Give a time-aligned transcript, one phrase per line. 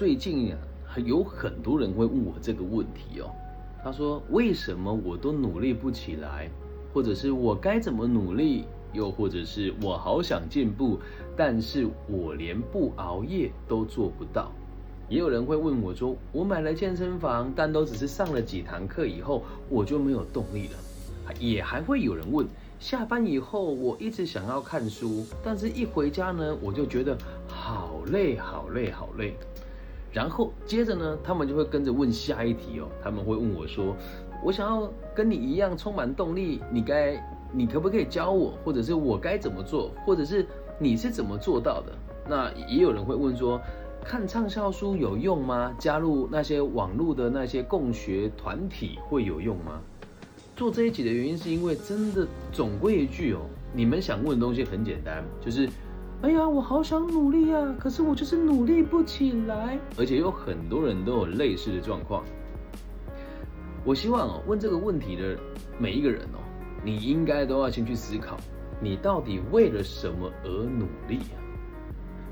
[0.00, 0.56] 最近啊，
[1.04, 3.30] 有很多人会问我这个问题哦。
[3.84, 6.48] 他说：“为什么我都努力不起来？
[6.94, 8.64] 或者是我该怎么努力？
[8.94, 10.98] 又或者是我好想进步，
[11.36, 14.50] 但是我连不熬夜都做不到。”
[15.10, 22.46] 也有人会问我说：“我买了健身房，但都只是上了几堂课以后，我就没有动力了。”也还会有人问
[22.80, 29.34] ：“下班以后，我一直想要看书，但是一回家呢，我就觉得好累，好累，好累。”
[30.12, 32.88] 然后接着呢，他们就会跟着问下一题哦。
[33.02, 33.94] 他们会问我说
[34.44, 38.54] ：“我想要跟你一样充满动力，你该，你可不可以教我？
[38.64, 39.92] 或者是我该怎么做？
[40.04, 40.44] 或者是
[40.80, 41.92] 你是怎么做到的？”
[42.28, 43.60] 那也有人会问说
[44.04, 45.72] ：“看畅销书有用吗？
[45.78, 49.80] 加入那些网络的那些共学团体会有用吗？”
[50.56, 53.40] 做这一集的原因是因为真的总归一句哦，
[53.72, 55.68] 你们想问的东西很简单，就是。
[56.22, 59.78] 哎呀，我好想努力啊，可是我就是努力不起来。
[59.96, 62.22] 而且有很多人都有类似的状况。
[63.86, 65.34] 我希望哦，问这个问题的
[65.78, 66.38] 每一个人哦，
[66.84, 68.36] 你应该都要先去思考，
[68.82, 71.20] 你到底为了什么而努力？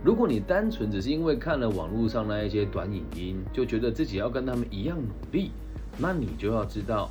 [0.05, 5.50] 如果你单纯只是因为看了网络上那一些短影音，就觉得自己要跟他们一样努力，
[5.97, 7.08] 那你就要知道，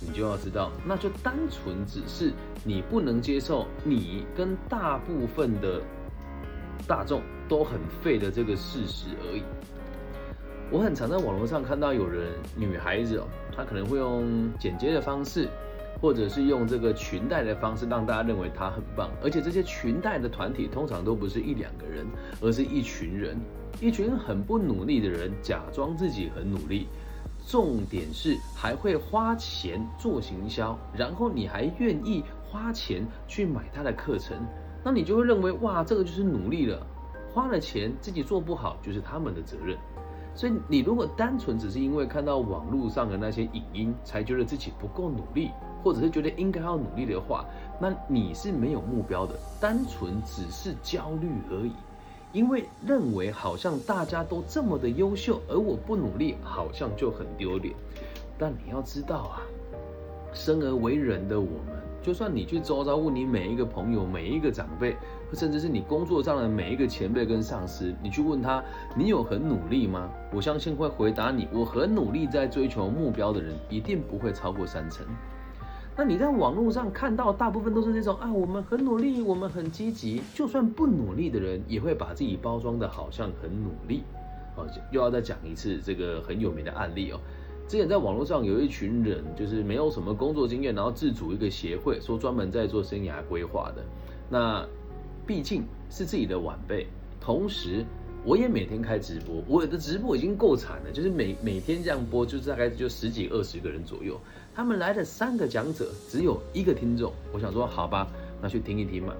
[0.00, 2.32] 你就要知道，那就单纯只是
[2.64, 5.80] 你不能接受你跟大部分的。
[6.86, 9.42] 大众都很废的这个事实而已。
[10.70, 15.48] 我很常在网络上看到有人，女孩子哦，她可能会用剪接的方式，
[16.00, 19.10] 或者是用这个裙带的方式，让大家认为她很棒。
[19.22, 22.04] 而且这些裙带的团体通常都不是一两个人，
[22.40, 23.36] 而是一群人，
[23.80, 26.88] 一群很不努力的人，假装自己很努力。
[27.46, 34.36] 重点是还会花钱做行销，然后你还愿意花钱去买他的课程。
[34.86, 36.86] 那你就会认为哇，这个就是努力了，
[37.34, 39.76] 花了钱自己做不好就是他们的责任。
[40.32, 45.50] 所以你如果单纯只是因为看到网络上的那些影音才觉得自己不够努力，
[45.82, 47.44] 或者是觉得应该要努力的话，
[47.80, 51.72] 那你是没有目标的，单纯只是焦虑而已。
[52.32, 57.74] 因为认为好像大家都这么的优秀，而我不努力好像就很丢脸。
[58.38, 59.42] 但你要知道啊，
[60.32, 61.85] 生而为人的我们。
[62.06, 64.96] 就算你去周遭问你每一个朋友、每一个长辈，
[65.32, 68.62] 甚至是你工作上的每一个前辈跟上司，你去问他，
[68.96, 70.08] 你有很努力吗？
[70.32, 75.04] 我相信会回答你，我很努力在追求目标的人，一定不会超过三成。
[75.96, 84.04] 那你在网络上看到，大部分都是那种啊，我们很努力，我们很积极，就算不努力的人，也会把自己包装的好像很努力。
[84.54, 87.18] 哦，又要再讲一次这个很有名的案例哦。
[87.68, 93.84] 之前在网络上有一群人，就是没有什么工作经验，然后自主一个协会，说专门在做生涯规划的。
[94.30, 94.64] 那
[95.26, 96.86] 毕竟是自己的晚辈，
[97.20, 97.84] 同时
[98.24, 104.16] 我也每天开直播，我的直播已经够惨了，就是每每天这样播，就大概就十几二十个人左右。
[104.54, 107.12] 他们来的三个讲者，只有一个听众。
[107.32, 108.06] 我想说，好吧，
[108.40, 109.12] 那去听一听嘛。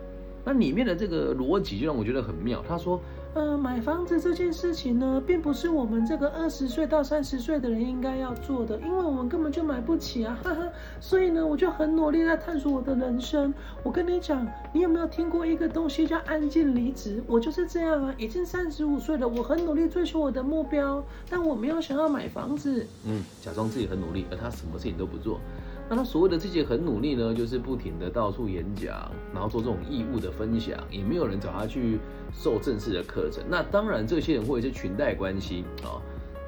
[0.45, 2.65] 那里面的这个逻辑就让我觉得很妙。
[2.69, 3.01] 他说。
[3.37, 10.63] 呃，买房子这件事情呢，并不是我们这个二十岁到三十岁的人应该要做的，因为我们根本就买不起啊，哈哈。
[11.03, 13.53] 所以呢，我就很努力在探索我的人生。
[13.83, 17.23] 我跟你讲，你有没有听过一个东西叫安静离职？
[17.27, 22.87] 我就是这样啊，已经三十五岁了，我很努力追求我的目标，但我没有想要买房子。
[23.07, 25.39] 嗯，假装自己很努力，而他什么事情都不做。
[25.89, 32.01] 那他所谓的自己很努力呢，就是不停的到处演讲，然后做这种义务的分享，也没有人找他去
[32.33, 33.45] 受正式的课程。
[33.49, 36.03] 那当然，这些人会有一些裙带关系啊，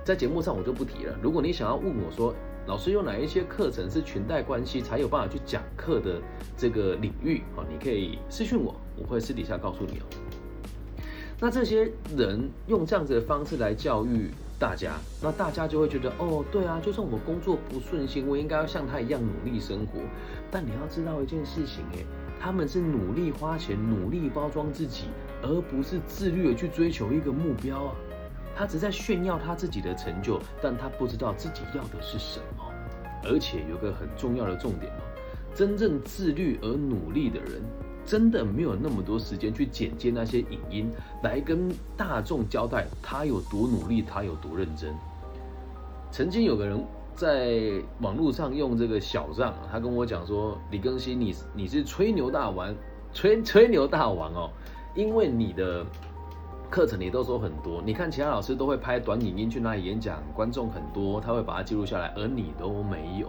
[0.04, 1.16] 在节目上我就不提了。
[1.22, 2.34] 如果你想要问我说，
[2.66, 6.20] 老师有哪一些课程是裙带关系才有办法去讲课的
[6.56, 10.04] 这个领域啊，你可以私讯我，我会私底下告诉你哦。
[11.38, 14.32] 那这些人用这样子的方式来教育。
[14.58, 20.00] 大家，那大家就会觉得，哦，对啊，就算我工作不顺心，我应该要像他一样努力生活。
[20.50, 22.04] 但你要知道一件事情，哎，
[22.40, 25.04] 他们是努力花钱，努力包装自己，
[25.42, 27.94] 而不是自律的去追求一个目标啊。
[28.56, 32.64] 他只在炫耀他自己的成就，但他不知道自己要的是什么。
[33.22, 35.02] 而且有个很重要的重点哦，
[35.54, 37.62] 真正自律而努力的人。
[38.08, 40.90] 真的没有那么多时间去剪接那些影音，
[41.22, 44.94] 来跟大众交代他有多努力，他有多认真。
[46.10, 46.82] 曾经有个人
[47.14, 52.74] 在网络上用这个小账，他跟我讲说：“李更新，你你是吹牛大王，
[53.12, 54.50] 吹吹牛大王哦，
[54.94, 55.84] 因为你的
[56.70, 63.28] 课程你都说很多，你看其他老师都会拍短影音去那里演讲，观众很多，他会把它记录下来，而你都没有。”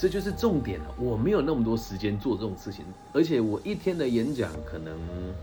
[0.00, 0.86] 这就是重点了。
[0.98, 4.94] 我没有那么多时间做这种事情，而且我一天的演讲可能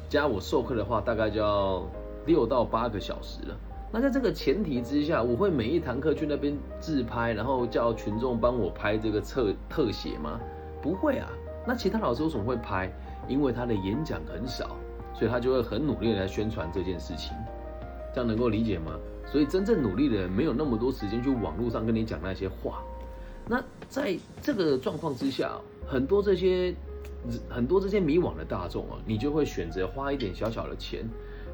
[0.09, 1.86] 加我授课的话，大概就要
[2.25, 3.56] 六到八个小时了。
[3.92, 10.39] 那在这个前提之下，我会每一堂课去那边自拍，然后叫群众帮我拍这个特特写吗？
[10.81, 11.30] 不会啊。
[11.68, 12.92] 那其他老师为什么会拍？
[13.27, 14.75] 因为他的演讲很少，
[15.13, 17.38] 所以他就会很努力来宣传这件事情。
[18.12, 18.94] 这样能够理解吗？
[19.31, 22.81] 所以真正努力的人没有那么多时间去网络上跟你讲那些话。
[23.49, 26.73] 那在这个状况之下，很多这些
[27.49, 31.07] 很多这些迷惘的大众啊，你就会选择花一点小小的钱。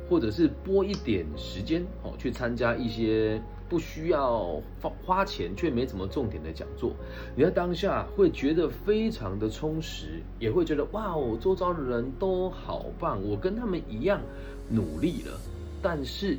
[0.09, 6.91] 或者是拨一点时间哦，去参加一些不需要花花钱却没怎么重点的讲座，
[7.35, 14.21] 你在当下会觉得非常的充实，也会觉得哇哦，周遭的人都好棒，我跟他们一样
[14.69, 15.39] 努力了。
[15.81, 16.37] 但是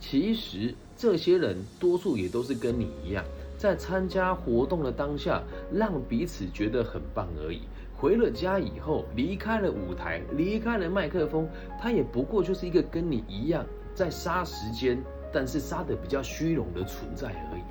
[0.00, 3.22] 其实这些人多数也都是跟你一样，
[3.64, 7.62] 在参加活动的当下，让彼此觉得很棒而已。
[7.96, 11.48] 回了家以后，离开了舞台，离开了麦克风，
[11.80, 13.64] 他也不过就是一个跟你一样
[13.94, 15.02] 在杀时间，
[15.32, 17.62] 但是杀的比较虚荣的存在而已。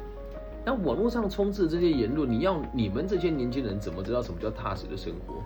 [0.65, 5.43] 那网络上充斥这些言论，你要你们这些年轻人怎么知道什么叫踏实的生活？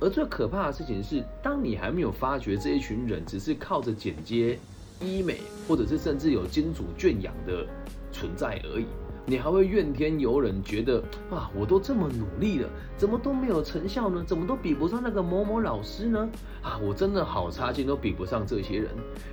[0.00, 4.58] 而最可怕的事情是，当你还没有发觉这一群人只是靠着剪接、
[5.00, 7.64] 医美，或者是甚至有金主圈养的
[8.10, 8.86] 存在而已。
[9.28, 14.22] 你还会怨天尤人，觉得啊，我都这么努力了，怎么都没有成效呢？
[14.24, 16.28] 怎么都比不上那个某某老师呢？
[16.62, 18.90] 啊，我真的好差劲，都比不上这些人。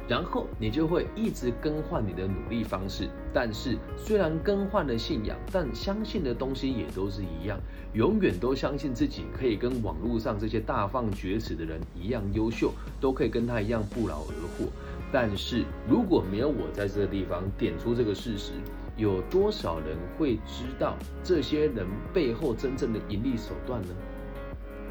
[0.08, 7.60] 然后你就会一直更换你的努力方式，但是虽然更换了信仰，但相信的东西也都是一样，
[7.94, 14.66] 永远都相信自己可以跟网络上这些大放厥词的人一样优秀，都可以跟他一样不劳而获。
[15.12, 18.54] 但是如果没有我在这个地方点出这个事实，
[18.96, 23.90] 有多少人会知道这些人背后真正的盈利手段呢？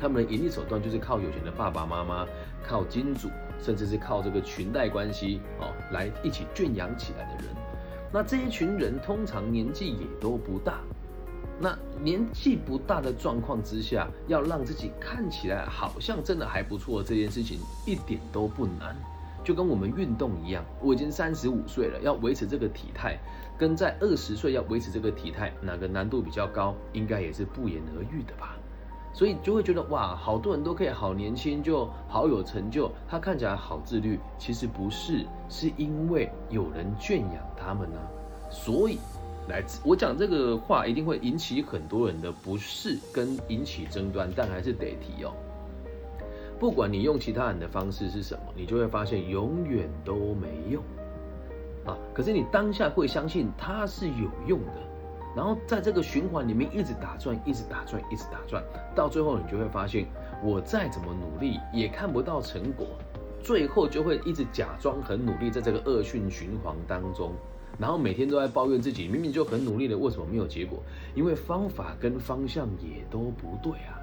[0.01, 2.27] 他们的盈利手段就是靠有钱的爸爸妈妈、
[2.67, 3.29] 靠金主，
[3.63, 7.55] 甚至是靠这个裙带关系哦，来一起圈养起来的人。
[8.13, 10.81] 那这一群人通常年纪也都不大。
[11.61, 18.97] 那年纪不大的状况之下，要让自己看起来好像真的还不错，这件事情一点都不难。
[19.45, 23.19] 就跟我们运动一样，我已经三十五岁了，要维持这个体态，
[23.63, 26.75] 跟在二十岁要维持这个体态，哪个难度比较高？
[26.93, 28.57] 应该也是不言而喻的吧。
[29.15, 34.19] 所以就会觉得哇，好多人都可以好年轻，就好有成就，他看起来好自律。
[34.37, 38.01] 其实不是，是因为有人圈养他们呢。
[38.51, 38.99] 所以，
[39.49, 45.33] 来我讲这个话一定会引起很多人的不适跟引起争端，但还是得提哦。
[46.59, 50.83] 不管你用其他人的方式是什么，你就会发现永远都没用
[51.85, 51.97] 啊！
[52.15, 54.81] 可是你当下会相信它是有用的，
[55.35, 58.63] 然后在这个循环里面一直打转，一直打转，一直打转，
[58.95, 60.07] 到最后你就会发现，
[60.43, 62.87] 我再怎么努力也看不到成果，
[63.43, 67.33] 最后就会一直假装很努力，在这个恶性循环当中，
[67.79, 70.83] 然后每天都在抱怨自己明明就很努力了，为什么没有结果？
[71.15, 73.99] 因为方法跟方向也都不对啊！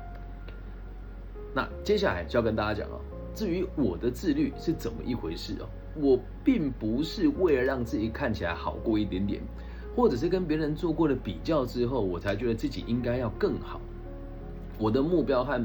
[1.53, 2.99] 那接下来就要跟大家讲哦，
[3.33, 9.41] 至于我的自律是怎么一回事哦，我并不是为了让自己看起来好过一点点，
[9.95, 13.81] 或者是跟别人做过的比较之后，我才觉得自己应该要更好。
[14.77, 15.61] 我的目标和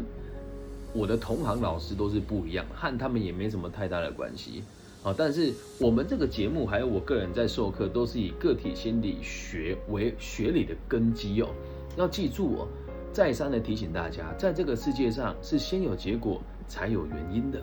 [0.93, 4.63] 我的同行老师都是不一样，和他们也没什么太大的关系
[5.03, 5.15] 啊。
[5.17, 11.49] 但是我们这个节目还有我个人在授课，都是以个体心理学为学理的根基哦，
[11.97, 12.69] 要记住哦。
[13.13, 17.63] 再三的提醒大家，在这个世界上是先有结果才有原因的。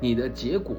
[0.00, 0.74] 你的结果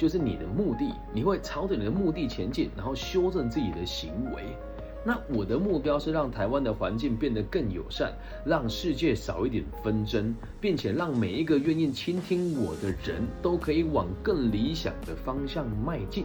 [0.00, 4.56] 就是你的目的，你会朝着你的目的前进，然后修正自己的行为。
[5.04, 8.10] 那我的目标是让台湾的环境变得更友善，
[8.42, 16.24] 让世界少一点纷争，并且让每一个愿意倾听我的人都可以往更理想的方向迈进。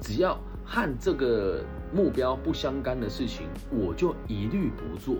[0.00, 1.62] 只要和这个
[1.94, 5.16] 目标不相干的事情，我就一律不做。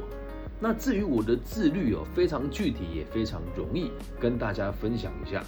[0.58, 5.44] 那至于我的自律哦，非常具体也非常容易跟大家分享一下，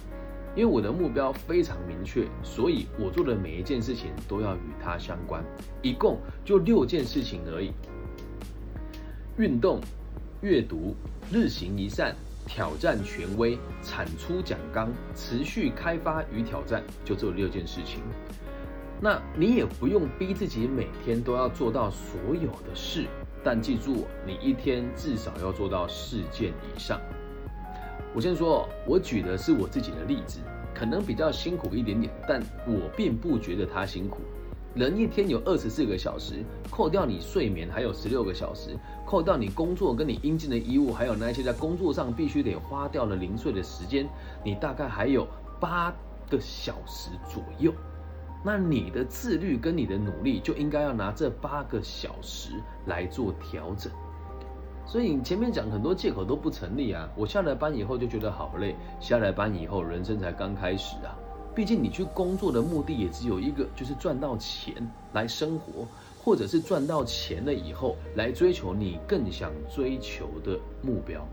[0.55, 5.43] 因为我的目标非常明确，所以我做的每一件事情都要与它相关，
[5.81, 7.71] 一共就六件事情而已：
[9.37, 9.79] 运动、
[10.41, 10.93] 阅读、
[11.31, 12.13] 日行一善、
[12.45, 18.01] 挑战权威、产出奖纲、持续开发与挑战，就这六件事情。
[18.99, 23.07] 那你也不用逼自己每天都要做到所有的事。
[23.43, 27.01] 但记住，你一天至少要做到四件以上。
[28.13, 30.39] 我先说，我举的是我自己的例子，
[30.73, 34.19] 可能比较辛苦一点点，但我并不觉得它辛苦。
[34.75, 44.07] 人一天有二十四个小时，扣掉你睡眠还有十六个小时，扣掉你工作跟你应尽的义务，还有那些在工作上必须得花掉的零碎的时间，
[44.43, 45.25] 你大概还有
[45.59, 45.93] 八
[46.29, 47.73] 个小时左右。
[48.43, 52.49] 那你的自律跟你的努力就应该要拿这八个小时
[52.87, 53.91] 来做调整。
[54.91, 57.09] 所以你前面讲很多借口都不成立啊！
[57.15, 61.15] 我下了班以后就觉得好累，下了班以后人生才刚开始啊！
[61.55, 65.87] 毕竟你去工作的目的也只有一个，就是赚到钱来生活，
[66.21, 71.25] 或者是赚到钱了以后来追求你更想追求的目标。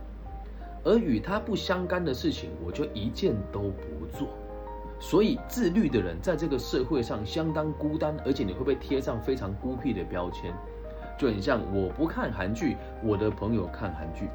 [0.84, 4.28] 而与他不相干的事情，我就一件都不做。
[5.00, 10.54] 所以自律的人在这个社会上相当孤单，而且你会被贴上非常孤僻的标签，
[11.18, 14.28] 就很像我不看韩剧，我的朋友看韩剧。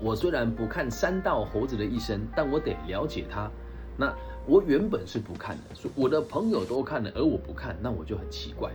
[0.00, 3.50] 我虽然不看三道猴子的一生，但我得了解他。
[3.96, 4.14] 那
[4.46, 8.70] 我原本是不看的，我的朋友都看了，而我不看，那我就很奇怪。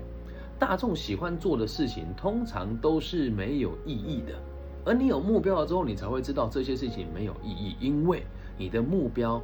[0.57, 4.33] 大众喜欢做的事情，通常都是没有意义的。
[4.83, 8.23] 而你有目标了之后，你才会知道这些事情没有意义，因为
[8.57, 9.39] 你的目标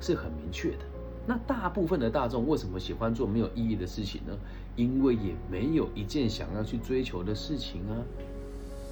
[0.00, 0.86] 是很明确的。
[1.26, 4.34] 那大部分的大众为什么喜欢做没有意义的事情呢？
[4.76, 7.94] 因为也没有一件想要去追求的事情啊，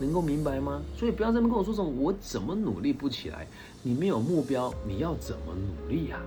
[0.00, 0.82] 能够明白吗？
[0.96, 3.46] 所以不要这么跟我说什么我怎么努力不起来，
[3.82, 6.20] 你没有目标，你要怎么努力呀？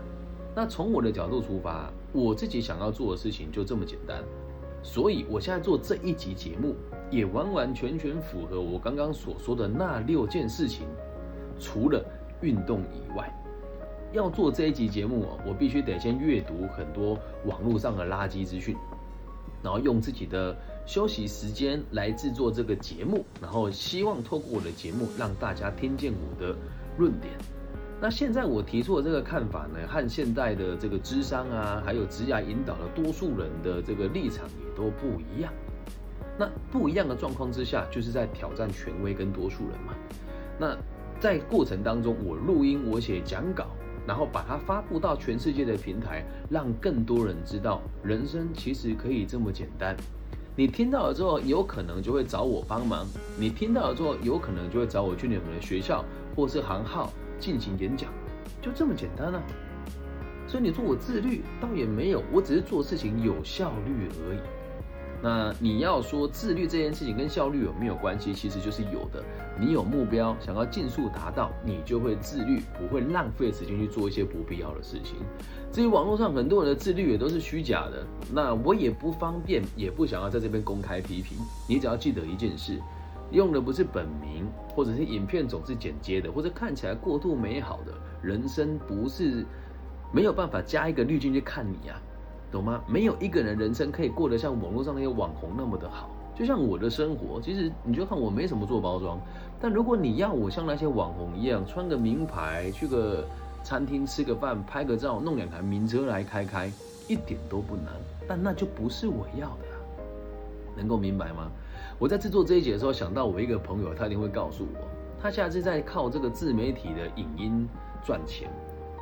[0.56, 4.24] 那从我的角度出发，我自己想要做的事情就这么简单，
[4.84, 6.76] 所以我现在做这一集节目。
[7.12, 10.88] 也完完全全符合我刚刚所说的那六件事情，
[11.60, 12.04] 除了
[12.42, 13.32] 运动以外，
[14.12, 18.76] 要做这一集节目哦，我必须得先阅读很多网络上的垃圾资讯，
[19.65, 20.55] 然后用自己的
[20.86, 26.55] 休息时间来制作这个节目，然后希望透过我的节目让大家听见我的
[27.00, 27.34] 论点。
[28.00, 35.51] 那现在我提出的这个看法呢，和现在的这个智商啊，还有职业引导的多数人的这个立场也都不一样。
[36.38, 39.95] 那不一样的状况之下，就是在挑战权威跟多数人嘛。
[40.60, 40.77] 那
[41.19, 43.69] 在过程当中，我录音，我写讲稿，
[44.08, 49.96] 然后把它发布到全世界的平台，让更多人知道，人生其实可以这么简单。
[50.56, 53.06] 你听到了之后，有可能就会找我帮忙；
[53.38, 58.10] 你听到了之后，有可能就会找我去你们的学校或是行号进行演讲，
[58.62, 59.42] 就这么简单啊。
[60.48, 64.40] 所以你说我自律，倒也没有，我只是做事情有效率而已。
[65.22, 68.34] 那你要说自律这件事情跟效率有没有关系？
[68.34, 69.24] 其实就是有的。
[69.57, 75.15] 你有目标，想要尽速达到，你就会自律，不会浪费时间去做一些不必要的事情。
[75.72, 81.38] 至于网络上很多人的自律也都是虚假的，那我也不方便，也不想要在这边公开批评。
[81.67, 82.79] 你只要记得一件事，
[83.31, 84.45] 用的不是本名，
[84.75, 89.45] 或者是影片总是剪接的，或者看起来过度美好的人生，不是
[90.12, 92.00] 没有办法加一个滤镜去看你啊。
[92.52, 92.82] 懂吗？
[92.88, 96.10] 没有一个人人生可以过得像网络上那些网红那么的好。
[96.38, 99.18] 就像我的生活，其实你就看我没什么做包装，
[99.62, 103.25] 但如果你要我像那些网红一样穿个名牌，去个
[103.64, 106.70] 餐厅吃个饭，拍个照，弄两台名车来开开，
[107.08, 107.86] 一点都不难。
[108.28, 109.66] 但那就不是我要的，
[110.75, 111.50] 能够明白吗？
[111.98, 114.88] 我在制作这一节的时候，想到我一个朋友，他一定会告诉我，
[115.22, 117.66] 他现在是在靠这个自媒体的影音
[118.04, 118.50] 赚钱。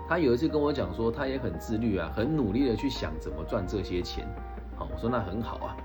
[0.08, 4.28] 他有一次跟我讲说，他也很自律啊，很努力的去想怎么赚这些钱。
[4.76, 5.78] 好，我说那很好啊，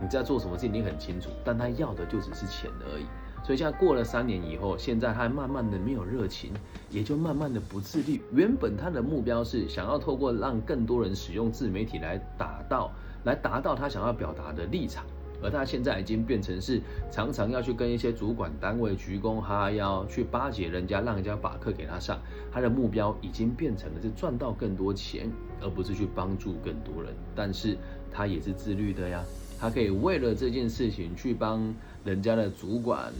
[0.00, 3.04] 你在做什么事情你很清楚，但他要的就只是钱而已。
[3.44, 6.50] 所以现在过了三年以后，现在他慢慢的没有热情，
[6.88, 8.22] 也就慢慢的不自律。
[8.32, 12.90] 原本他的目标是想要透过让更多人使用自媒体来达到，
[13.24, 15.04] 来达到他想要表达的立场。
[15.44, 22.18] 而他现在已经变成是常常要去跟一些主管单位鞠躬哈腰，去巴结人家，让人家把课给他上。
[22.50, 27.12] 他的目标已经变成了是赚到更多钱，而不是去帮助更多人。
[27.36, 27.76] 但是
[28.10, 29.22] 他也是自律的呀，
[29.60, 31.74] 他可以为了这件事情去帮
[32.04, 33.12] 人家的主管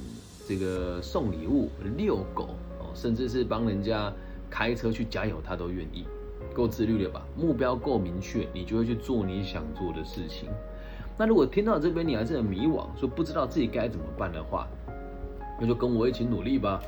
[0.48, 4.10] 这个送礼物、遛狗哦，甚至是帮人家
[4.48, 6.06] 开车去加油，他都愿意。
[6.54, 7.26] 够自律了吧？
[7.36, 10.48] 目标够明确，你就会去做你想做的事情。
[11.16, 14.66] 那如果听到这边你还是很迷惘，说不知道自己该怎么办的话，
[15.60, 16.82] 那就跟我一起努力吧。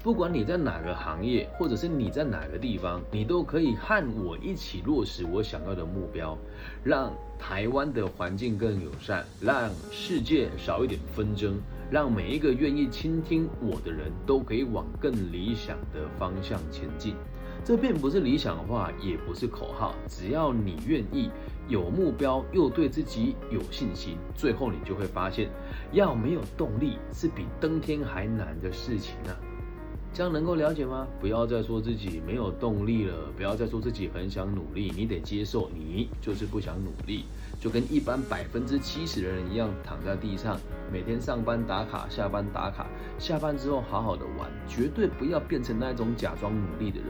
[0.00, 6.36] 不管你在哪个行业，或者是你在哪个地方，你都可以和我一起落实我想要的目标，
[6.84, 11.58] 让台湾的环境更友善，让世界少一点纷争，
[11.90, 17.16] 让每一个愿意倾听我的人都可以往更理想的方向前进。
[17.64, 21.30] 这并不是理想化，也不是口号，只要你愿意。
[21.68, 25.50] 有目标又对自己有信心，最后你就会发现，
[25.92, 29.36] 要没有动力是比登天还难的事情啊！
[30.14, 31.08] 这样能够了解吗？
[31.20, 37.24] 不要再说自己没有动力了，不要再说自己很想努力，你得接受你就是不想努力，
[37.58, 40.56] 就跟一般百分之七十的人一样，躺在地上，
[40.92, 42.86] 每天上班打卡，下班打卡，
[43.18, 47.08] 下班之后好好的玩，绝对不要变成那种假装努力的人，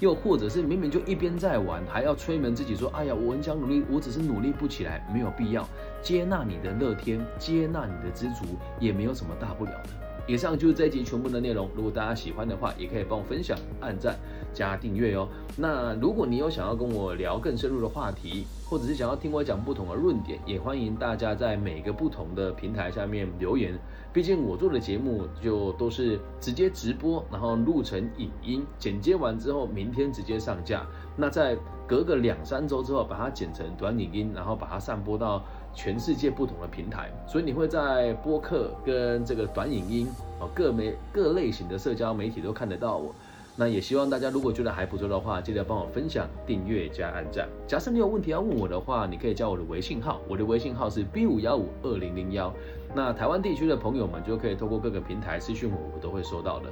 [0.00, 5.64] 又或者是明明就一边在玩，还要催眠自己说，哎呀，我很想努力，我只是努力不起来，没有必要，
[6.02, 10.09] 接纳你的乐天，接纳你的知足，也没有什么大不了的。
[10.30, 11.68] 以上就是这一集全部的内容。
[11.74, 14.16] 如果大家喜欢的话，也可以帮我分享、按赞、
[14.54, 15.26] 加订阅哦。
[15.56, 23.76] 那如果你有想要跟我聊更深入的话题，或者是想要听我讲不同的论点，也欢迎大家在每个不同的平台下面留言。
[24.12, 30.86] 毕竟我做的节目就都是直接直播，然后录成影音，剪接完之后，明天直接上架。
[31.16, 31.56] 那在
[31.88, 35.44] 隔个两三周之后，把它剪成短影音，然后把它散播到。
[35.74, 40.08] 全世界不同的平台，所以你会在播客跟这个短影音
[40.40, 43.14] 哦各媒各类型的社交媒体都看得到我。
[43.56, 47.46] 那也希望大家如果觉得还不错的话，记得帮我分享、订阅加按赞。
[47.66, 52.50] 假设你有问题要问我的话，你可以加我的微信号，我的微信号是 B 五幺五二零零幺。
[52.94, 56.70] 那台湾地区的朋友们就可以透过各个平台私讯我，我都会收到的。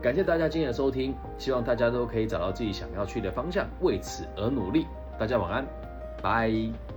[0.00, 4.86] 感谢大家今天的收听，希望大家都可以找到自己想要去的方向，为此而努力。
[5.18, 5.66] 大家晚安，
[6.22, 6.89] 拜。